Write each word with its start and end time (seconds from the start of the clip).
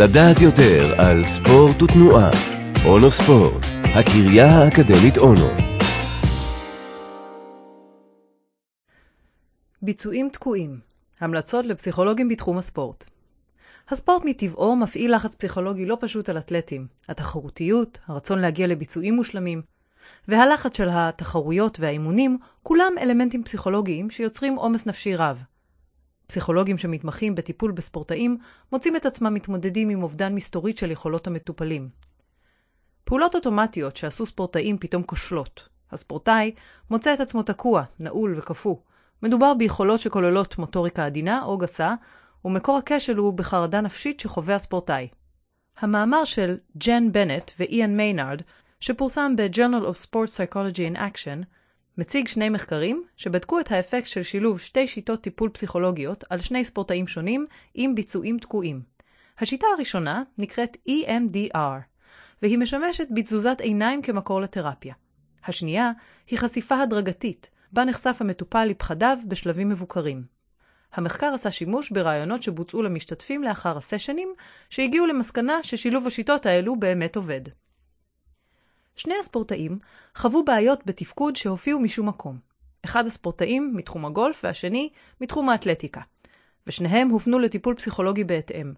לדעת 0.00 0.40
יותר 0.40 0.94
על 0.98 1.24
ספורט 1.24 1.82
ותנועה. 1.82 2.30
אונו 2.86 3.10
ספורט, 3.10 3.66
הקריה 3.82 4.46
האקדמית 4.46 5.18
אונו. 5.18 5.48
ביצועים 9.82 10.28
תקועים 10.32 10.80
המלצות 11.20 11.66
לפסיכולוגים 11.66 12.28
בתחום 12.28 12.58
הספורט 12.58 13.04
הספורט 13.88 14.22
מטבעו 14.24 14.76
מפעיל 14.76 15.14
לחץ 15.14 15.34
פסיכולוגי 15.34 15.86
לא 15.86 15.96
פשוט 16.00 16.28
על 16.28 16.38
אתלטים. 16.38 16.86
התחרותיות, 17.08 17.98
הרצון 18.06 18.38
להגיע 18.38 18.66
לביצועים 18.66 19.14
מושלמים, 19.14 19.62
והלחץ 20.28 20.76
של 20.76 20.88
התחרויות 20.92 21.80
והאימונים, 21.80 22.38
כולם 22.62 22.92
אלמנטים 23.00 23.44
פסיכולוגיים 23.44 24.10
שיוצרים 24.10 24.54
עומס 24.54 24.86
נפשי 24.86 25.16
רב. 25.16 25.42
פסיכולוגים 26.30 26.78
שמתמחים 26.78 27.34
בטיפול 27.34 27.72
בספורטאים 27.72 28.38
מוצאים 28.72 28.96
את 28.96 29.06
עצמם 29.06 29.34
מתמודדים 29.34 29.88
עם 29.88 30.02
אובדן 30.02 30.34
מסתורי 30.34 30.78
של 30.78 30.90
יכולות 30.90 31.26
המטופלים. 31.26 31.88
פעולות 33.04 33.34
אוטומטיות 33.34 33.96
שעשו 33.96 34.26
ספורטאים 34.26 34.78
פתאום 34.78 35.02
כושלות. 35.02 35.68
הספורטאי 35.90 36.54
מוצא 36.90 37.14
את 37.14 37.20
עצמו 37.20 37.42
תקוע, 37.42 37.82
נעול 38.00 38.38
וקפוא. 38.38 38.76
מדובר 39.22 39.54
ביכולות 39.54 40.00
שכוללות 40.00 40.58
מוטוריקה 40.58 41.06
עדינה 41.06 41.42
או 41.42 41.58
גסה, 41.58 41.94
ומקור 42.44 42.78
הכשל 42.78 43.16
הוא 43.16 43.32
בחרדה 43.32 43.80
נפשית 43.80 44.20
שחווה 44.20 44.54
הספורטאי. 44.54 45.08
המאמר 45.78 46.24
של 46.24 46.56
ג'ן 46.78 47.12
בנט 47.12 47.50
ואיאן 47.58 47.96
מיינארד, 47.96 48.42
שפורסם 48.80 49.36
ב-Journal 49.36 49.84
of 49.86 50.06
Sports 50.06 50.30
Psychology 50.36 50.94
in 50.94 50.96
Action, 50.96 51.44
מציג 51.98 52.28
שני 52.28 52.48
מחקרים 52.48 53.04
שבדקו 53.16 53.60
את 53.60 53.72
האפקט 53.72 54.06
של 54.06 54.22
שילוב 54.22 54.60
שתי 54.60 54.88
שיטות 54.88 55.22
טיפול 55.22 55.50
פסיכולוגיות 55.50 56.24
על 56.30 56.40
שני 56.40 56.64
ספורטאים 56.64 57.06
שונים 57.06 57.46
עם 57.74 57.94
ביצועים 57.94 58.38
תקועים. 58.38 58.82
השיטה 59.38 59.66
הראשונה 59.76 60.22
נקראת 60.38 60.76
EMDR, 60.88 61.58
והיא 62.42 62.58
משמשת 62.58 63.08
בתזוזת 63.10 63.60
עיניים 63.60 64.02
כמקור 64.02 64.40
לתרפיה. 64.40 64.94
השנייה 65.44 65.90
היא 66.26 66.38
חשיפה 66.38 66.80
הדרגתית, 66.80 67.50
בה 67.72 67.84
נחשף 67.84 68.16
המטופל 68.20 68.64
לפחדיו 68.64 69.18
בשלבים 69.28 69.68
מבוקרים. 69.68 70.24
המחקר 70.92 71.30
עשה 71.34 71.50
שימוש 71.50 71.90
ברעיונות 71.90 72.42
שבוצעו 72.42 72.82
למשתתפים 72.82 73.42
לאחר 73.42 73.76
הסשנים, 73.76 74.28
שהגיעו 74.70 75.06
למסקנה 75.06 75.62
ששילוב 75.62 76.06
השיטות 76.06 76.46
האלו 76.46 76.76
באמת 76.76 77.16
עובד. 77.16 77.42
שני 78.98 79.14
הספורטאים 79.20 79.78
חוו 80.14 80.44
בעיות 80.44 80.86
בתפקוד 80.86 81.36
שהופיעו 81.36 81.80
משום 81.80 82.08
מקום. 82.08 82.38
אחד 82.84 83.06
הספורטאים 83.06 83.72
מתחום 83.74 84.04
הגולף 84.04 84.40
והשני 84.44 84.88
מתחום 85.20 85.48
האתלטיקה, 85.48 86.00
ושניהם 86.66 87.08
הופנו 87.08 87.38
לטיפול 87.38 87.74
פסיכולוגי 87.74 88.24
בהתאם. 88.24 88.72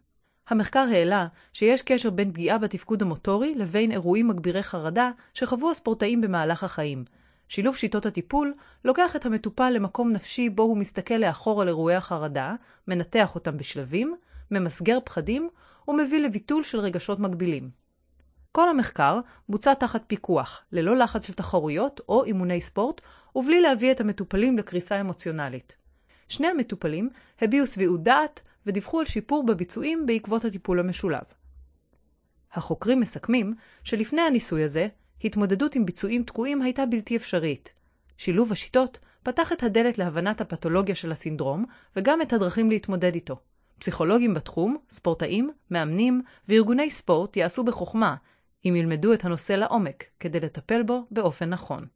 המחקר 0.48 0.86
העלה 0.92 1.26
שיש 1.52 1.82
קשר 1.82 2.10
בין 2.10 2.32
פגיעה 2.32 2.58
בתפקוד 2.58 3.02
המוטורי 3.02 3.54
לבין 3.54 3.92
אירועים 3.92 4.28
מגבירי 4.28 4.62
חרדה 4.62 5.10
שחוו 5.34 5.70
הספורטאים 5.70 6.20
במהלך 6.20 6.64
החיים. 6.64 7.04
שילוב 7.48 7.76
שיטות 7.76 8.06
הטיפול 8.06 8.54
לוקח 8.84 9.16
את 9.16 9.26
המטופל 9.26 9.70
למקום 9.70 10.12
נפשי 10.12 10.48
בו 10.48 10.62
הוא 10.62 10.76
מסתכל 10.76 11.14
לאחור 11.14 11.62
על 11.62 11.68
אירועי 11.68 11.96
החרדה, 11.96 12.54
מנתח 12.88 13.34
אותם 13.34 13.56
בשלבים, 13.56 14.16
ממסגר 14.50 14.98
פחדים 15.04 15.48
ומביא 15.88 16.20
לביטול 16.20 16.62
של 16.62 16.78
רגשות 16.78 17.18
מגבילים. 17.18 17.70
כל 18.52 18.68
המחקר 18.68 19.20
בוצע 19.48 19.74
תחת 19.74 20.04
פיקוח, 20.06 20.64
ללא 20.72 20.96
לחץ 20.96 21.26
של 21.26 21.32
תחרויות 21.32 22.00
או 22.08 22.24
אימוני 22.24 22.60
ספורט, 22.60 23.00
ובלי 23.34 23.60
להביא 23.60 23.92
את 23.92 24.00
המטופלים 24.00 24.58
לקריסה 24.58 25.00
אמוציונלית. 25.00 25.76
שני 26.28 26.46
המטופלים 26.46 27.10
הביעו 27.40 27.66
שביעות 27.66 28.02
דעת 28.02 28.42
ודיווחו 28.66 29.00
על 29.00 29.06
שיפור 29.06 29.46
בביצועים 29.46 30.06
בעקבות 30.06 30.44
הטיפול 30.44 30.80
המשולב. 30.80 31.22
החוקרים 32.52 33.00
מסכמים 33.00 33.54
שלפני 33.84 34.20
הניסוי 34.20 34.64
הזה, 34.64 34.88
התמודדות 35.24 35.74
עם 35.74 35.86
ביצועים 35.86 36.22
תקועים 36.22 36.62
הייתה 36.62 36.86
בלתי 36.86 37.16
אפשרית. 37.16 37.72
שילוב 38.16 38.52
השיטות 38.52 38.98
פתח 39.22 39.52
את 39.52 39.62
הדלת 39.62 39.98
להבנת 39.98 40.40
הפתולוגיה 40.40 40.94
של 40.94 41.12
הסינדרום 41.12 41.64
וגם 41.96 42.22
את 42.22 42.32
הדרכים 42.32 42.70
להתמודד 42.70 43.14
איתו. 43.14 43.36
פסיכולוגים 43.78 44.34
בתחום, 44.34 44.76
ספורטאים, 44.90 45.50
מאמנים 45.70 46.22
וארגוני 46.48 46.90
ספורט 46.90 47.36
יעשו 47.36 47.64
בחוכמה 47.64 48.16
אם 48.64 48.76
ילמדו 48.76 49.14
את 49.14 49.24
הנושא 49.24 49.52
לעומק 49.52 50.04
כדי 50.20 50.40
לטפל 50.40 50.82
בו 50.82 51.06
באופן 51.10 51.48
נכון. 51.50 51.86